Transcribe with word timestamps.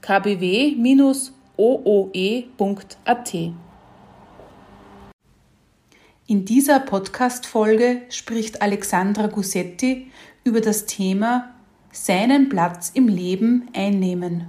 kbw-ooe.at. 0.00 1.34
In 6.26 6.44
dieser 6.44 6.80
Podcast-Folge 6.80 8.02
spricht 8.10 8.60
Alexandra 8.60 9.28
Gussetti 9.28 10.10
über 10.44 10.60
das 10.60 10.84
Thema 10.86 11.54
seinen 11.90 12.48
Platz 12.48 12.90
im 12.94 13.08
Leben 13.08 13.68
einnehmen. 13.74 14.48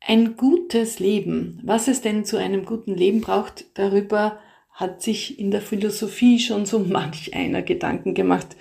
Ein 0.00 0.36
gutes 0.36 0.98
Leben. 0.98 1.60
Was 1.62 1.88
es 1.88 2.02
denn 2.02 2.24
zu 2.24 2.36
einem 2.36 2.64
guten 2.64 2.94
Leben 2.94 3.20
braucht, 3.20 3.64
darüber 3.74 4.38
hat 4.70 5.02
sich 5.02 5.38
in 5.38 5.50
der 5.50 5.62
Philosophie 5.62 6.38
schon 6.38 6.66
so 6.66 6.78
manch 6.88 7.34
einer 7.34 7.62
Gedanken 7.62 8.14
gemacht. 8.14 8.56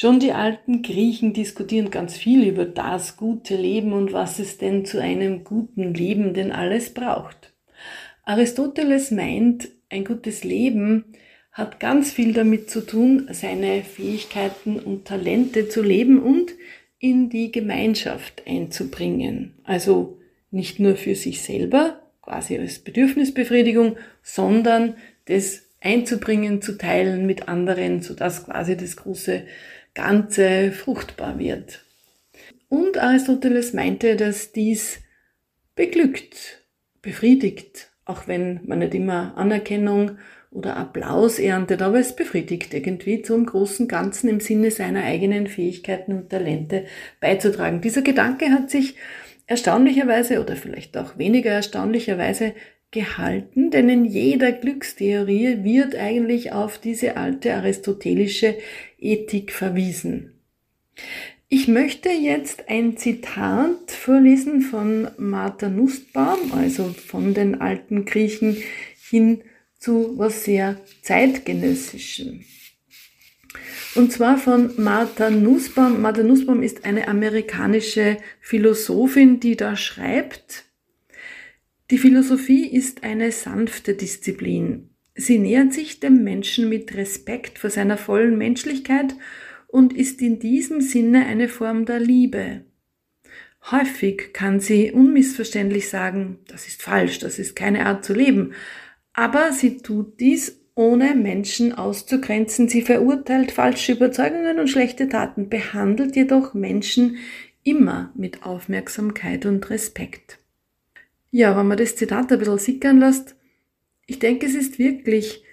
Schon 0.00 0.20
die 0.20 0.30
alten 0.30 0.82
Griechen 0.82 1.32
diskutieren 1.32 1.90
ganz 1.90 2.16
viel 2.16 2.46
über 2.46 2.64
das 2.64 3.16
gute 3.16 3.56
Leben 3.56 3.92
und 3.92 4.12
was 4.12 4.38
es 4.38 4.56
denn 4.56 4.84
zu 4.84 5.02
einem 5.02 5.42
guten 5.42 5.92
Leben 5.92 6.34
denn 6.34 6.52
alles 6.52 6.94
braucht. 6.94 7.52
Aristoteles 8.22 9.10
meint, 9.10 9.68
ein 9.90 10.04
gutes 10.04 10.44
Leben 10.44 11.06
hat 11.50 11.80
ganz 11.80 12.12
viel 12.12 12.32
damit 12.32 12.70
zu 12.70 12.86
tun, 12.86 13.26
seine 13.32 13.82
Fähigkeiten 13.82 14.78
und 14.78 15.04
Talente 15.04 15.68
zu 15.68 15.82
leben 15.82 16.22
und 16.22 16.52
in 17.00 17.28
die 17.28 17.50
Gemeinschaft 17.50 18.44
einzubringen. 18.46 19.54
Also 19.64 20.20
nicht 20.52 20.78
nur 20.78 20.94
für 20.94 21.16
sich 21.16 21.42
selber, 21.42 22.00
quasi 22.22 22.56
als 22.56 22.78
Bedürfnisbefriedigung, 22.78 23.96
sondern 24.22 24.94
das 25.24 25.64
einzubringen, 25.80 26.62
zu 26.62 26.78
teilen 26.78 27.26
mit 27.26 27.48
anderen, 27.48 28.00
sodass 28.00 28.44
quasi 28.44 28.76
das 28.76 28.96
große 28.96 29.42
Ganze 29.98 30.70
fruchtbar 30.70 31.40
wird. 31.40 31.84
Und 32.68 32.98
Aristoteles 32.98 33.72
meinte, 33.72 34.14
dass 34.14 34.52
dies 34.52 35.00
beglückt, 35.74 36.62
befriedigt, 37.02 37.90
auch 38.04 38.28
wenn 38.28 38.60
man 38.64 38.78
nicht 38.78 38.94
immer 38.94 39.36
Anerkennung 39.36 40.12
oder 40.52 40.76
Applaus 40.76 41.40
erntet, 41.40 41.82
aber 41.82 41.98
es 41.98 42.14
befriedigt 42.14 42.72
irgendwie 42.72 43.22
zum 43.22 43.44
großen 43.44 43.88
Ganzen 43.88 44.28
im 44.28 44.38
Sinne 44.38 44.70
seiner 44.70 45.02
eigenen 45.02 45.48
Fähigkeiten 45.48 46.12
und 46.12 46.30
Talente 46.30 46.84
beizutragen. 47.20 47.80
Dieser 47.80 48.02
Gedanke 48.02 48.50
hat 48.50 48.70
sich 48.70 48.94
erstaunlicherweise 49.48 50.40
oder 50.40 50.54
vielleicht 50.54 50.96
auch 50.96 51.18
weniger 51.18 51.50
erstaunlicherweise 51.50 52.54
gehalten, 52.92 53.70
denn 53.72 53.88
in 53.88 54.04
jeder 54.04 54.52
Glückstheorie 54.52 55.64
wird 55.64 55.96
eigentlich 55.96 56.52
auf 56.52 56.78
diese 56.78 57.16
alte 57.16 57.54
aristotelische 57.54 58.54
Ethik 58.98 59.52
verwiesen. 59.52 60.34
Ich 61.48 61.66
möchte 61.66 62.10
jetzt 62.10 62.68
ein 62.68 62.98
Zitat 62.98 63.90
vorlesen 63.90 64.60
von 64.60 65.08
Martha 65.16 65.68
Nussbaum, 65.68 66.52
also 66.52 66.92
von 66.92 67.32
den 67.32 67.60
alten 67.60 68.04
Griechen 68.04 68.56
hin 69.08 69.42
zu 69.78 70.18
was 70.18 70.44
sehr 70.44 70.80
zeitgenössischem. 71.02 72.44
Und 73.94 74.12
zwar 74.12 74.36
von 74.36 74.72
Martha 74.76 75.30
Nussbaum. 75.30 76.02
Martha 76.02 76.22
Nussbaum 76.22 76.62
ist 76.62 76.84
eine 76.84 77.08
amerikanische 77.08 78.18
Philosophin, 78.40 79.40
die 79.40 79.56
da 79.56 79.76
schreibt, 79.76 80.64
die 81.90 81.98
Philosophie 81.98 82.66
ist 82.66 83.02
eine 83.02 83.32
sanfte 83.32 83.94
Disziplin. 83.94 84.90
Sie 85.18 85.38
nähert 85.40 85.72
sich 85.72 85.98
dem 85.98 86.22
Menschen 86.22 86.68
mit 86.68 86.94
Respekt 86.94 87.58
vor 87.58 87.70
seiner 87.70 87.96
vollen 87.96 88.38
Menschlichkeit 88.38 89.16
und 89.66 89.92
ist 89.92 90.22
in 90.22 90.38
diesem 90.38 90.80
Sinne 90.80 91.26
eine 91.26 91.48
Form 91.48 91.86
der 91.86 91.98
Liebe. 91.98 92.64
Häufig 93.72 94.32
kann 94.32 94.60
sie 94.60 94.92
unmissverständlich 94.92 95.88
sagen, 95.88 96.38
das 96.46 96.68
ist 96.68 96.82
falsch, 96.82 97.18
das 97.18 97.40
ist 97.40 97.56
keine 97.56 97.86
Art 97.86 98.04
zu 98.04 98.14
leben, 98.14 98.52
aber 99.12 99.52
sie 99.52 99.78
tut 99.78 100.20
dies 100.20 100.60
ohne 100.76 101.16
Menschen 101.16 101.72
auszugrenzen. 101.72 102.68
Sie 102.68 102.82
verurteilt 102.82 103.50
falsche 103.50 103.94
Überzeugungen 103.94 104.60
und 104.60 104.68
schlechte 104.68 105.08
Taten, 105.08 105.48
behandelt 105.48 106.14
jedoch 106.14 106.54
Menschen 106.54 107.16
immer 107.64 108.12
mit 108.14 108.44
Aufmerksamkeit 108.44 109.46
und 109.46 109.68
Respekt. 109.68 110.38
Ja, 111.32 111.58
wenn 111.58 111.66
man 111.66 111.76
das 111.76 111.96
Zitat 111.96 112.30
ein 112.30 112.38
bisschen 112.38 112.58
sickern 112.58 113.00
lässt, 113.00 113.34
ich 114.08 114.18
denke, 114.18 114.46
es 114.46 114.54
ist 114.54 114.78
wirklich 114.78 115.44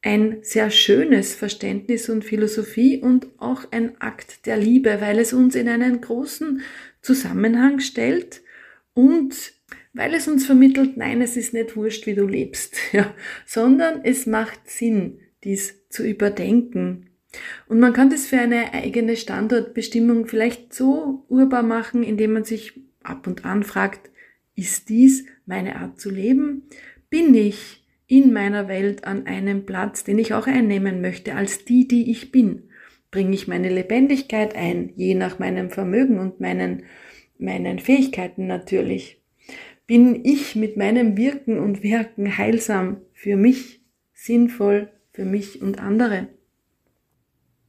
ein 0.00 0.38
sehr 0.42 0.70
schönes 0.70 1.34
Verständnis 1.34 2.08
und 2.08 2.24
Philosophie 2.24 2.98
und 2.98 3.26
auch 3.38 3.70
ein 3.72 4.00
Akt 4.00 4.46
der 4.46 4.56
Liebe, 4.56 5.00
weil 5.00 5.18
es 5.18 5.32
uns 5.32 5.56
in 5.56 5.68
einen 5.68 6.00
großen 6.00 6.62
Zusammenhang 7.02 7.80
stellt 7.80 8.42
und 8.94 9.52
weil 9.92 10.14
es 10.14 10.28
uns 10.28 10.46
vermittelt, 10.46 10.96
nein, 10.96 11.20
es 11.20 11.36
ist 11.36 11.52
nicht 11.52 11.74
wurscht, 11.74 12.06
wie 12.06 12.14
du 12.14 12.26
lebst, 12.26 12.76
ja, 12.92 13.12
sondern 13.44 14.04
es 14.04 14.24
macht 14.24 14.70
Sinn, 14.70 15.18
dies 15.42 15.88
zu 15.88 16.06
überdenken. 16.06 17.10
Und 17.66 17.80
man 17.80 17.92
kann 17.92 18.08
das 18.08 18.26
für 18.26 18.38
eine 18.38 18.72
eigene 18.72 19.16
Standortbestimmung 19.16 20.26
vielleicht 20.26 20.72
so 20.72 21.24
urbar 21.28 21.64
machen, 21.64 22.04
indem 22.04 22.34
man 22.34 22.44
sich 22.44 22.80
ab 23.02 23.26
und 23.26 23.44
an 23.44 23.64
fragt, 23.64 24.10
ist 24.54 24.88
dies 24.88 25.26
meine 25.44 25.76
Art 25.76 26.00
zu 26.00 26.10
leben? 26.10 26.68
Bin 27.10 27.34
ich 27.34 27.84
in 28.06 28.32
meiner 28.32 28.68
Welt 28.68 29.04
an 29.04 29.26
einem 29.26 29.64
Platz, 29.64 30.04
den 30.04 30.18
ich 30.18 30.34
auch 30.34 30.46
einnehmen 30.46 31.00
möchte, 31.00 31.34
als 31.34 31.64
die, 31.64 31.88
die 31.88 32.10
ich 32.10 32.32
bin? 32.32 32.70
Bringe 33.10 33.34
ich 33.34 33.48
meine 33.48 33.70
Lebendigkeit 33.70 34.54
ein, 34.54 34.92
je 34.96 35.14
nach 35.14 35.38
meinem 35.38 35.70
Vermögen 35.70 36.18
und 36.18 36.40
meinen, 36.40 36.84
meinen 37.38 37.78
Fähigkeiten 37.78 38.46
natürlich? 38.46 39.22
Bin 39.86 40.22
ich 40.24 40.54
mit 40.54 40.76
meinem 40.76 41.16
Wirken 41.16 41.58
und 41.58 41.82
Werken 41.82 42.36
heilsam 42.36 43.00
für 43.14 43.36
mich, 43.36 43.80
sinnvoll 44.12 44.90
für 45.12 45.24
mich 45.24 45.62
und 45.62 45.80
andere? 45.80 46.28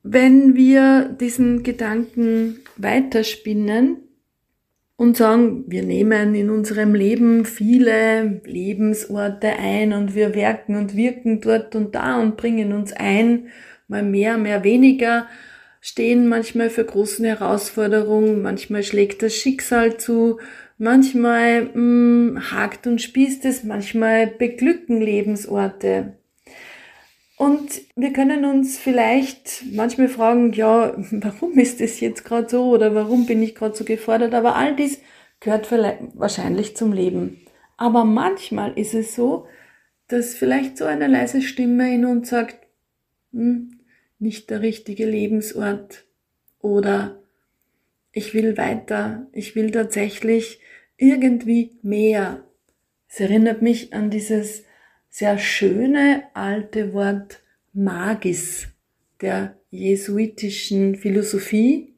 Wenn 0.04 0.56
wir 0.56 1.16
diesen 1.20 1.64
Gedanken 1.64 2.60
weiterspinnen, 2.76 4.09
und 5.00 5.16
sagen, 5.16 5.64
wir 5.68 5.84
nehmen 5.84 6.36
in 6.36 6.50
unserem 6.50 6.94
Leben 6.94 7.46
viele 7.46 8.42
Lebensorte 8.44 9.48
ein 9.48 9.94
und 9.94 10.14
wir 10.14 10.36
werken 10.36 10.76
und 10.76 10.94
wirken 10.94 11.40
dort 11.40 11.74
und 11.74 11.96
da 11.96 12.20
und 12.20 12.36
bringen 12.36 12.74
uns 12.74 12.92
ein, 12.92 13.48
mal 13.88 14.04
mehr, 14.04 14.38
mehr 14.38 14.66
weniger, 14.66 15.28
stehen 15.80 16.28
manchmal 16.28 16.70
für 16.70 16.84
großen 16.84 17.24
Herausforderungen, 17.24 18.42
manchmal 18.42 18.84
schlägt 18.84 19.24
das 19.24 19.36
Schicksal 19.36 19.96
zu, 19.96 20.42
manchmal 20.78 21.68
mh, 21.68 21.72
hm, 21.74 22.52
hakt 22.52 22.86
und 22.86 23.02
spießt 23.02 23.46
es, 23.46 23.64
manchmal 23.64 24.28
beglücken 24.28 25.00
Lebensorte. 25.00 26.19
Und 27.40 27.84
wir 27.96 28.12
können 28.12 28.44
uns 28.44 28.78
vielleicht 28.78 29.64
manchmal 29.72 30.10
fragen, 30.10 30.52
ja, 30.52 30.94
warum 31.12 31.58
ist 31.58 31.80
das 31.80 32.02
jetzt 32.02 32.26
gerade 32.26 32.50
so 32.50 32.66
oder 32.66 32.94
warum 32.94 33.26
bin 33.26 33.42
ich 33.42 33.56
gerade 33.56 33.74
so 33.78 33.86
gefordert? 33.86 34.34
Aber 34.34 34.58
all 34.58 34.76
dies 34.76 35.00
gehört 35.40 35.66
vielleicht, 35.66 36.00
wahrscheinlich 36.16 36.76
zum 36.76 36.92
Leben. 36.92 37.40
Aber 37.78 38.04
manchmal 38.04 38.78
ist 38.78 38.94
es 38.94 39.16
so, 39.16 39.48
dass 40.10 40.36
vielleicht 40.36 40.78
so 40.78 40.84
eine 40.84 41.08
leise 41.08 41.42
Stimme 41.42 41.96
in 41.96 42.04
uns 42.04 42.28
sagt, 42.28 42.58
hm, 43.32 43.80
nicht 44.20 44.50
der 44.50 44.62
richtige 44.62 45.06
Lebensort 45.06 46.04
oder 46.60 47.24
ich 48.12 48.34
will 48.34 48.58
weiter, 48.58 49.28
ich 49.32 49.56
will 49.56 49.72
tatsächlich 49.72 50.60
irgendwie 50.98 51.78
mehr. 51.84 52.44
Es 53.08 53.22
erinnert 53.22 53.62
mich 53.62 53.94
an 53.94 54.10
dieses 54.10 54.66
sehr 55.10 55.38
schöne 55.38 56.24
alte 56.34 56.94
Wort 56.94 57.42
Magis 57.74 58.68
der 59.22 59.58
jesuitischen 59.70 60.96
Philosophie. 60.96 61.94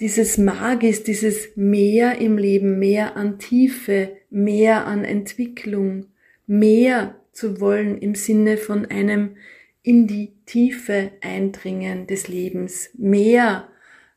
Dieses 0.00 0.36
Magis, 0.36 1.04
dieses 1.04 1.56
mehr 1.56 2.18
im 2.18 2.36
Leben, 2.36 2.78
mehr 2.78 3.16
an 3.16 3.38
Tiefe, 3.38 4.16
mehr 4.30 4.86
an 4.86 5.04
Entwicklung, 5.04 6.06
mehr 6.46 7.14
zu 7.32 7.60
wollen 7.60 7.98
im 7.98 8.14
Sinne 8.14 8.56
von 8.56 8.86
einem 8.86 9.36
in 9.82 10.06
die 10.06 10.32
Tiefe 10.46 11.12
eindringen 11.20 12.06
des 12.06 12.28
Lebens, 12.28 12.90
mehr, 12.94 13.68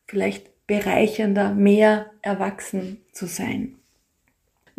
vielleicht 0.07 0.65
bereichernder, 0.67 1.53
mehr 1.53 2.11
erwachsen 2.21 3.01
zu 3.11 3.27
sein. 3.27 3.78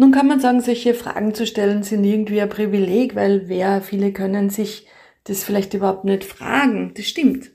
Nun 0.00 0.12
kann 0.12 0.28
man 0.28 0.40
sagen, 0.40 0.62
solche 0.62 0.94
Fragen 0.94 1.34
zu 1.34 1.46
stellen 1.46 1.82
sind 1.82 2.04
irgendwie 2.04 2.40
ein 2.40 2.48
Privileg, 2.48 3.14
weil 3.14 3.50
wer, 3.50 3.82
viele 3.82 4.14
können 4.14 4.48
sich 4.48 4.86
das 5.24 5.44
vielleicht 5.44 5.74
überhaupt 5.74 6.06
nicht 6.06 6.24
fragen. 6.24 6.94
Das 6.96 7.04
stimmt. 7.04 7.50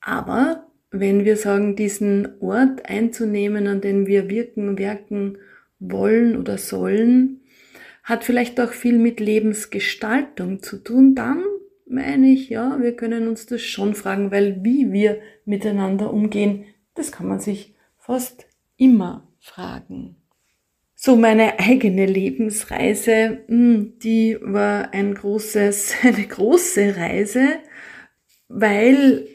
Aber 0.00 0.66
wenn 0.90 1.24
wir 1.24 1.36
sagen, 1.36 1.76
diesen 1.76 2.40
Ort 2.40 2.86
einzunehmen, 2.86 3.68
an 3.68 3.80
dem 3.80 4.08
wir 4.08 4.28
wirken, 4.28 4.76
werken 4.76 5.38
wollen 5.78 6.36
oder 6.36 6.58
sollen, 6.58 7.42
hat 8.02 8.24
vielleicht 8.24 8.58
auch 8.58 8.72
viel 8.72 8.98
mit 8.98 9.20
Lebensgestaltung 9.20 10.64
zu 10.64 10.78
tun, 10.78 11.14
dann 11.14 11.44
meine 11.86 12.26
ich, 12.26 12.48
ja, 12.48 12.80
wir 12.80 12.96
können 12.96 13.28
uns 13.28 13.46
das 13.46 13.62
schon 13.62 13.94
fragen, 13.94 14.32
weil 14.32 14.64
wie 14.64 14.90
wir 14.90 15.20
miteinander 15.44 16.12
umgehen, 16.12 16.64
das 16.96 17.12
kann 17.12 17.28
man 17.28 17.38
sich 17.38 17.76
fast 17.98 18.48
immer 18.76 19.28
fragen. 19.38 20.16
So 21.04 21.16
meine 21.16 21.58
eigene 21.58 22.06
Lebensreise, 22.06 23.42
hm, 23.48 23.98
die 23.98 24.38
war 24.40 24.94
ein 24.94 25.14
großes, 25.14 25.94
eine 26.04 26.28
große 26.28 26.96
Reise, 26.96 27.58
weil 28.46 29.26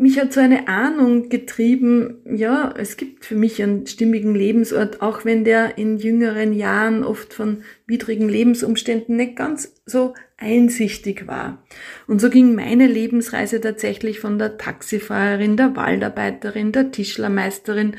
mich 0.00 0.18
hat 0.18 0.32
so 0.32 0.40
eine 0.40 0.66
Ahnung 0.66 1.28
getrieben, 1.28 2.22
ja, 2.24 2.72
es 2.74 2.96
gibt 2.96 3.26
für 3.26 3.34
mich 3.34 3.62
einen 3.62 3.86
stimmigen 3.86 4.34
Lebensort, 4.34 5.02
auch 5.02 5.26
wenn 5.26 5.44
der 5.44 5.76
in 5.76 5.98
jüngeren 5.98 6.54
Jahren 6.54 7.04
oft 7.04 7.34
von 7.34 7.64
widrigen 7.86 8.28
Lebensumständen 8.28 9.16
nicht 9.16 9.36
ganz 9.36 9.74
so 9.84 10.14
einsichtig 10.38 11.26
war. 11.26 11.62
Und 12.06 12.18
so 12.18 12.30
ging 12.30 12.54
meine 12.54 12.86
Lebensreise 12.86 13.60
tatsächlich 13.60 14.20
von 14.20 14.38
der 14.38 14.56
Taxifahrerin, 14.56 15.58
der 15.58 15.76
Waldarbeiterin, 15.76 16.72
der 16.72 16.92
Tischlermeisterin, 16.92 17.96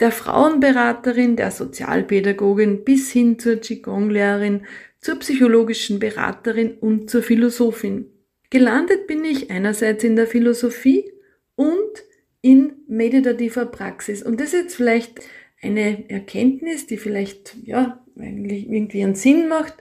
der 0.00 0.12
Frauenberaterin, 0.12 1.36
der 1.36 1.50
Sozialpädagogin 1.50 2.84
bis 2.84 3.12
hin 3.12 3.38
zur 3.38 3.56
Qigong-Lehrerin, 3.56 4.62
zur 4.98 5.18
psychologischen 5.18 5.98
Beraterin 5.98 6.72
und 6.72 7.10
zur 7.10 7.22
Philosophin. 7.22 8.06
Gelandet 8.48 9.06
bin 9.06 9.26
ich 9.26 9.50
einerseits 9.50 10.04
in 10.04 10.16
der 10.16 10.26
Philosophie 10.26 11.10
und 11.56 12.04
in 12.40 12.74
meditativer 12.88 13.66
Praxis. 13.66 14.22
Und 14.22 14.40
das 14.40 14.48
ist 14.48 14.62
jetzt 14.62 14.76
vielleicht 14.76 15.20
eine 15.62 16.08
Erkenntnis, 16.10 16.86
die 16.86 16.98
vielleicht, 16.98 17.56
ja, 17.64 18.04
eigentlich 18.18 18.68
irgendwie 18.68 19.02
einen 19.02 19.14
Sinn 19.14 19.48
macht, 19.48 19.74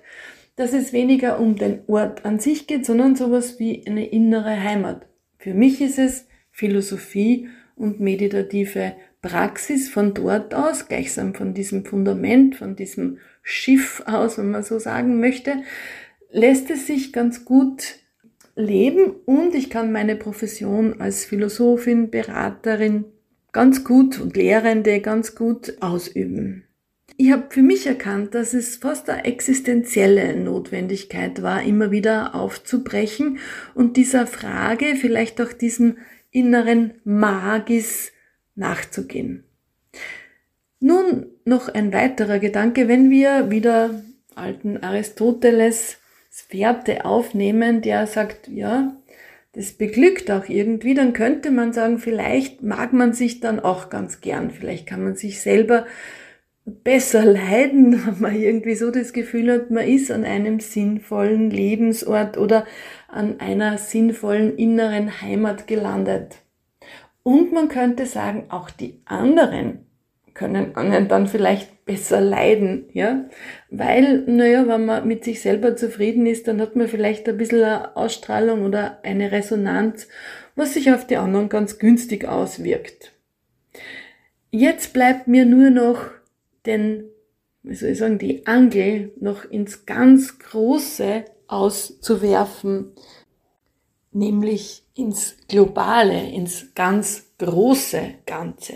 dass 0.56 0.74
es 0.74 0.94
weniger 0.94 1.40
um 1.40 1.56
den 1.56 1.82
Ort 1.88 2.26
an 2.26 2.40
sich 2.40 2.68
geht, 2.68 2.86
sondern 2.86 3.16
sowas 3.16 3.60
wie 3.60 3.86
eine 3.86 4.08
innere 4.08 4.62
Heimat. 4.62 5.08
Für 5.38 5.54
mich 5.54 5.82
ist 5.82 6.00
es 6.00 6.28
Philosophie 6.52 7.50
und 7.76 8.00
meditative 8.00 8.94
Praxis 9.22 9.90
von 9.90 10.14
dort 10.14 10.54
aus, 10.54 10.88
gleichsam 10.88 11.34
von 11.34 11.54
diesem 11.54 11.86
Fundament, 11.86 12.56
von 12.56 12.76
diesem 12.76 13.18
Schiff 13.42 14.04
aus, 14.06 14.38
wenn 14.38 14.52
man 14.52 14.64
so 14.64 14.80
sagen 14.80 15.20
möchte, 15.20 15.64
lässt 16.32 16.70
es 16.70 16.88
sich 16.88 17.14
ganz 17.14 17.46
gut 17.46 18.03
leben 18.56 19.12
und 19.26 19.56
ich 19.56 19.70
kann 19.70 19.92
meine 19.92 20.16
Profession 20.16 21.00
als 21.00 21.26
Philosophin, 21.26 22.10
Beraterin 22.10 23.06
ganz 23.52 23.84
gut 23.84 24.20
und 24.20 24.36
Lehrende 24.36 25.00
ganz 25.00 25.36
gut 25.36 25.78
ausüben. 25.82 26.66
Ich 27.16 27.32
habe 27.32 27.46
für 27.50 27.62
mich 27.62 27.86
erkannt, 27.86 28.34
dass 28.34 28.54
es 28.54 28.78
fast 28.78 29.10
eine 29.10 29.26
existenzielle 29.26 30.36
Notwendigkeit 30.36 31.44
war, 31.44 31.62
immer 31.62 31.92
wieder 31.92 32.34
aufzubrechen 32.34 33.38
und 33.76 33.98
dieser 33.98 34.26
Frage, 34.26 34.96
vielleicht 34.96 35.40
auch 35.40 35.54
diesem 35.54 35.98
inneren 36.32 36.96
Magis 37.04 38.12
nachzugehen. 38.56 39.44
Nun 40.80 41.28
noch 41.46 41.70
ein 41.70 41.94
weiterer 41.94 42.40
Gedanke, 42.40 42.88
wenn 42.88 43.12
wir 43.12 43.52
wieder 43.52 44.04
alten 44.36 44.78
Aristoteles 44.78 45.98
Fährte 46.36 47.06
aufnehmen, 47.06 47.82
der 47.82 48.08
sagt, 48.08 48.48
ja, 48.48 48.98
das 49.52 49.74
beglückt 49.74 50.32
auch 50.32 50.50
irgendwie, 50.50 50.96
dann 50.96 51.14
könnte 51.14 51.52
man 51.52 51.74
sagen, 51.74 52.00
vielleicht 52.00 52.64
mag 52.64 52.92
man 52.92 53.14
sich 53.14 53.40
dann 53.40 53.60
auch 53.60 53.92
ganz 53.92 54.20
gern, 54.20 54.50
vielleicht 54.50 54.88
kann 54.88 55.04
man 55.04 55.16
sich 55.16 55.42
selber 55.42 55.86
besser 56.66 57.24
leiden, 57.24 58.04
wenn 58.08 58.20
man 58.20 58.36
irgendwie 58.36 58.74
so 58.74 58.90
das 58.90 59.14
Gefühl 59.14 59.52
hat, 59.52 59.70
man 59.70 59.88
ist 59.88 60.10
an 60.10 60.26
einem 60.26 60.60
sinnvollen 60.60 61.52
Lebensort 61.52 62.40
oder 62.40 62.66
an 63.08 63.40
einer 63.40 63.78
sinnvollen 63.78 64.58
inneren 64.58 65.22
Heimat 65.22 65.68
gelandet. 65.68 66.38
Und 67.22 67.54
man 67.54 67.70
könnte 67.70 68.08
sagen, 68.08 68.46
auch 68.50 68.72
die 68.72 69.00
anderen 69.06 69.86
können 70.34 70.76
einen 70.76 71.08
dann 71.08 71.28
vielleicht 71.28 71.86
besser 71.86 72.22
leiden, 72.22 72.86
ja, 72.94 73.26
weil, 73.70 74.24
naja, 74.26 74.68
wenn 74.68 74.86
man 74.86 75.08
mit 75.08 75.24
sich 75.24 75.42
selber 75.42 75.76
zufrieden 75.76 76.26
ist, 76.26 76.48
dann 76.48 76.62
hat 76.62 76.76
man 76.76 76.88
vielleicht 76.88 77.28
ein 77.28 77.38
bisschen 77.38 77.64
eine 77.64 77.96
Ausstrahlung 77.96 78.64
oder 78.64 79.00
eine 79.04 79.32
Resonanz, 79.32 80.08
was 80.56 80.74
sich 80.74 80.92
auf 80.92 81.06
die 81.06 81.18
anderen 81.18 81.50
ganz 81.50 81.80
günstig 81.80 82.26
auswirkt. 82.26 83.14
Jetzt 84.52 84.94
bleibt 84.94 85.28
mir 85.28 85.46
nur 85.46 85.72
noch 85.72 86.12
den, 86.66 87.06
wie 87.64 87.76
soll 87.76 87.90
ich 87.90 87.98
sagen, 87.98 88.20
die 88.20 88.46
Angel 88.46 89.12
noch 89.20 89.46
ins 89.46 89.86
ganz 89.86 90.40
Große 90.40 91.26
auszuwerfen, 91.48 92.92
nämlich 94.12 94.84
ins 94.96 95.38
Globale, 95.48 96.30
ins 96.30 96.74
ganz 96.76 97.34
große 97.40 98.14
Ganze. 98.26 98.74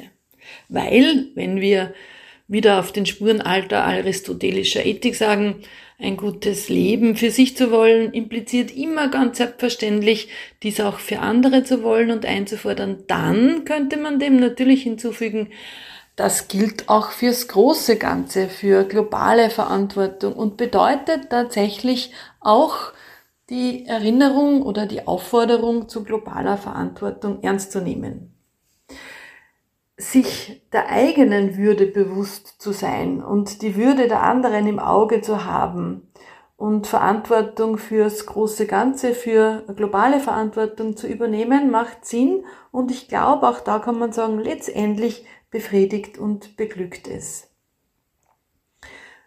Weil, 0.70 1.28
wenn 1.36 1.62
wir 1.62 1.94
wieder 2.48 2.80
auf 2.80 2.92
den 2.92 3.06
Spuren 3.06 3.42
alter 3.42 3.84
aristotelischer 3.84 4.86
Ethik 4.86 5.16
sagen, 5.16 5.64
ein 6.00 6.16
gutes 6.16 6.70
Leben 6.70 7.16
für 7.16 7.32
sich 7.32 7.58
zu 7.58 7.72
wollen, 7.72 8.14
impliziert 8.14 8.76
immer 8.76 9.10
ganz 9.10 9.38
selbstverständlich, 9.38 10.30
dies 10.64 10.80
auch 10.80 11.00
für 11.00 11.20
andere 11.20 11.64
zu 11.64 11.84
wollen 11.84 12.12
und 12.12 12.26
einzufordern. 12.26 13.04
Dann 13.08 13.66
könnte 13.66 13.98
man 13.98 14.20
dem 14.20 14.40
natürlich 14.40 14.84
hinzufügen, 14.84 15.50
das 16.16 16.48
gilt 16.48 16.90
auch 16.90 17.12
fürs 17.12 17.48
große 17.48 17.98
Ganze, 17.98 18.50
für 18.50 18.86
globale 18.86 19.50
Verantwortung 19.50 20.34
und 20.34 20.58
bedeutet 20.58 21.30
tatsächlich 21.30 22.12
auch 22.40 22.94
die 23.50 23.86
Erinnerung 23.86 24.62
oder 24.64 24.88
die 24.88 25.06
Aufforderung 25.08 25.90
zu 25.90 26.04
globaler 26.04 26.58
Verantwortung 26.58 27.44
ernst 27.44 27.72
zu 27.72 27.82
nehmen 27.82 28.37
sich 29.98 30.62
der 30.72 30.90
eigenen 30.90 31.58
Würde 31.58 31.88
bewusst 31.88 32.62
zu 32.62 32.72
sein 32.72 33.24
und 33.24 33.64
die 33.64 33.76
Würde 33.76 34.08
der 34.08 34.22
anderen 34.22 34.68
im 34.68 34.80
Auge 34.80 35.22
zu 35.22 35.44
haben 35.44 36.08
und 36.56 36.86
Verantwortung 36.86 37.78
fürs 37.78 38.28
große 38.28 38.68
Ganze, 38.68 39.14
für 39.14 39.64
globale 39.76 40.20
Verantwortung 40.20 40.96
zu 40.96 41.08
übernehmen, 41.08 41.72
macht 41.72 42.06
Sinn 42.06 42.46
und 42.72 42.92
ich 42.92 43.08
glaube, 43.08 43.48
auch 43.48 43.60
da 43.60 43.80
kann 43.80 43.98
man 43.98 44.12
sagen, 44.12 44.40
letztendlich 44.40 45.26
befriedigt 45.50 46.20
und 46.20 46.58
beglückt 46.58 47.08
es. 47.08 47.50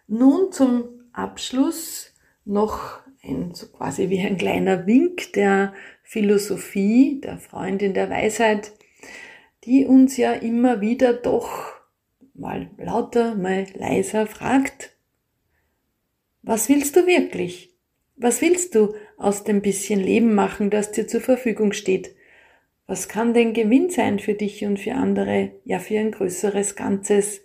Nun 0.07 0.51
zum 0.51 0.85
Abschluss 1.11 2.13
noch 2.45 2.99
ein, 3.23 3.53
so 3.53 3.67
quasi 3.67 4.09
wie 4.09 4.21
ein 4.21 4.37
kleiner 4.37 4.85
Wink 4.87 5.33
der 5.33 5.73
Philosophie, 6.03 7.21
der 7.21 7.37
Freundin 7.37 7.93
der 7.93 8.09
Weisheit, 8.09 8.73
die 9.63 9.85
uns 9.85 10.17
ja 10.17 10.33
immer 10.33 10.81
wieder 10.81 11.13
doch 11.13 11.73
mal 12.33 12.69
lauter, 12.77 13.35
mal 13.35 13.67
leiser 13.75 14.27
fragt, 14.27 14.95
was 16.41 16.69
willst 16.69 16.95
du 16.95 17.05
wirklich? 17.05 17.75
Was 18.15 18.41
willst 18.41 18.75
du 18.75 18.95
aus 19.17 19.43
dem 19.43 19.61
bisschen 19.61 19.99
Leben 19.99 20.33
machen, 20.33 20.69
das 20.69 20.91
dir 20.91 21.07
zur 21.07 21.21
Verfügung 21.21 21.71
steht? 21.73 22.15
Was 22.87 23.07
kann 23.07 23.33
denn 23.33 23.53
Gewinn 23.53 23.89
sein 23.89 24.19
für 24.19 24.33
dich 24.33 24.65
und 24.65 24.79
für 24.79 24.93
andere, 24.93 25.51
ja 25.65 25.79
für 25.79 25.99
ein 25.99 26.11
größeres 26.11 26.75
Ganzes? 26.75 27.41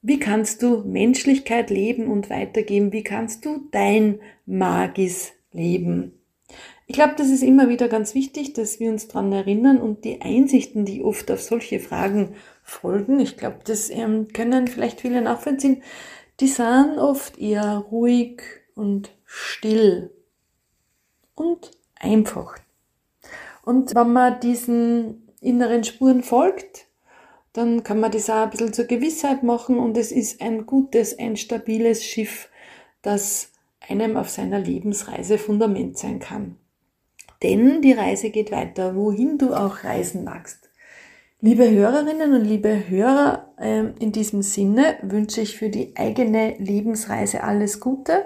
Wie 0.00 0.18
kannst 0.18 0.62
du 0.62 0.82
Menschlichkeit 0.84 1.70
leben 1.70 2.06
und 2.06 2.30
weitergeben? 2.30 2.92
Wie 2.92 3.04
kannst 3.04 3.44
du 3.44 3.68
dein 3.70 4.20
Magis 4.46 5.32
leben? 5.52 6.21
Ich 6.86 6.96
glaube, 6.96 7.14
das 7.16 7.28
ist 7.28 7.42
immer 7.42 7.68
wieder 7.68 7.88
ganz 7.88 8.14
wichtig, 8.14 8.54
dass 8.54 8.80
wir 8.80 8.90
uns 8.90 9.08
daran 9.08 9.32
erinnern 9.32 9.80
und 9.80 10.04
die 10.04 10.20
Einsichten, 10.20 10.84
die 10.84 11.02
oft 11.02 11.30
auf 11.30 11.40
solche 11.40 11.80
Fragen 11.80 12.34
folgen, 12.62 13.20
ich 13.20 13.36
glaube, 13.36 13.60
das 13.64 13.88
ähm, 13.88 14.28
können 14.32 14.66
vielleicht 14.66 15.00
viele 15.00 15.22
nachvollziehen, 15.22 15.82
die 16.40 16.48
sind 16.48 16.98
oft 16.98 17.38
eher 17.38 17.78
ruhig 17.90 18.42
und 18.74 19.10
still 19.24 20.10
und 21.34 21.70
einfach. 21.94 22.58
Und 23.64 23.94
wenn 23.94 24.12
man 24.12 24.40
diesen 24.40 25.28
inneren 25.40 25.84
Spuren 25.84 26.22
folgt, 26.22 26.86
dann 27.52 27.84
kann 27.84 28.00
man 28.00 28.10
das 28.10 28.30
auch 28.30 28.44
ein 28.44 28.50
bisschen 28.50 28.72
zur 28.72 28.86
Gewissheit 28.86 29.42
machen 29.42 29.78
und 29.78 29.96
es 29.96 30.10
ist 30.10 30.40
ein 30.40 30.66
gutes, 30.66 31.18
ein 31.18 31.36
stabiles 31.36 32.04
Schiff, 32.04 32.48
das 33.02 33.52
einem 33.80 34.16
auf 34.16 34.30
seiner 34.30 34.58
Lebensreise 34.58 35.38
Fundament 35.38 35.98
sein 35.98 36.18
kann. 36.18 36.56
Denn 37.42 37.82
die 37.82 37.92
Reise 37.92 38.30
geht 38.30 38.52
weiter, 38.52 38.94
wohin 38.94 39.38
du 39.38 39.54
auch 39.54 39.84
reisen 39.84 40.24
magst. 40.24 40.70
Liebe 41.40 41.68
Hörerinnen 41.68 42.34
und 42.34 42.44
liebe 42.44 42.88
Hörer, 42.88 43.52
ähm, 43.58 43.94
in 43.98 44.12
diesem 44.12 44.42
Sinne 44.42 44.96
wünsche 45.02 45.40
ich 45.40 45.56
für 45.56 45.70
die 45.70 45.96
eigene 45.96 46.56
Lebensreise 46.58 47.42
alles 47.42 47.80
Gute. 47.80 48.24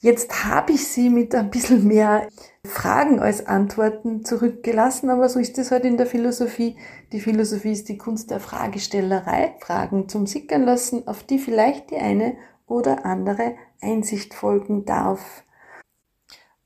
Jetzt 0.00 0.44
habe 0.44 0.72
ich 0.72 0.88
Sie 0.88 1.08
mit 1.08 1.34
ein 1.36 1.50
bisschen 1.50 1.86
mehr 1.86 2.28
Fragen 2.66 3.20
als 3.20 3.46
Antworten 3.46 4.24
zurückgelassen, 4.24 5.08
aber 5.08 5.28
so 5.28 5.38
ist 5.38 5.56
es 5.56 5.70
halt 5.70 5.84
in 5.84 5.96
der 5.96 6.06
Philosophie. 6.06 6.76
Die 7.12 7.20
Philosophie 7.20 7.72
ist 7.72 7.88
die 7.88 7.96
Kunst 7.96 8.30
der 8.32 8.40
Fragestellerei, 8.40 9.54
Fragen 9.60 10.08
zum 10.08 10.26
Sickern 10.26 10.64
lassen, 10.64 11.06
auf 11.06 11.22
die 11.22 11.38
vielleicht 11.38 11.90
die 11.90 11.98
eine 11.98 12.36
oder 12.66 13.06
andere 13.06 13.54
Einsicht 13.80 14.34
folgen 14.34 14.84
darf. 14.84 15.44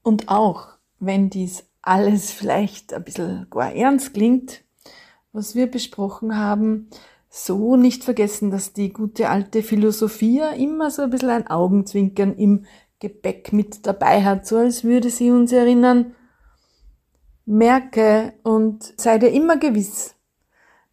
Und 0.02 0.28
auch 0.28 0.77
wenn 1.00 1.31
dies 1.31 1.64
alles 1.83 2.31
vielleicht 2.33 2.93
ein 2.93 3.05
bisschen 3.05 3.47
gar 3.50 3.73
ernst 3.73 4.14
klingt, 4.14 4.62
was 5.33 5.55
wir 5.55 5.71
besprochen 5.71 6.37
haben, 6.37 6.88
so 7.31 7.76
nicht 7.76 8.05
vergessen, 8.05 8.50
dass 8.50 8.73
die 8.73 8.93
gute 8.93 9.28
alte 9.28 9.62
Philosophie 9.62 10.40
immer 10.59 10.90
so 10.90 11.02
ein 11.02 11.11
bisschen 11.11 11.31
ein 11.31 11.47
Augenzwinkern 11.47 12.35
im 12.35 12.64
Gepäck 13.00 13.52
mit 13.52 13.87
dabei 13.87 14.25
hat, 14.25 14.47
so 14.47 14.57
als 14.57 14.83
würde 14.83 15.11
sie 15.11 15.31
uns 15.31 15.52
erinnern, 15.52 16.14
merke 17.45 18.35
und 18.43 18.95
sei 19.00 19.19
dir 19.19 19.31
immer 19.31 19.57
gewiss, 19.57 20.14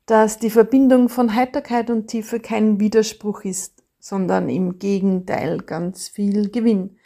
dass 0.05 0.37
die 0.37 0.49
Verbindung 0.49 1.09
von 1.09 1.35
Heiterkeit 1.35 1.89
und 1.89 2.07
Tiefe 2.07 2.39
kein 2.39 2.79
Widerspruch 2.79 3.43
ist, 3.43 3.83
sondern 3.99 4.49
im 4.49 4.77
Gegenteil 4.77 5.57
ganz 5.61 6.07
viel 6.07 6.49
Gewinn. 6.49 6.97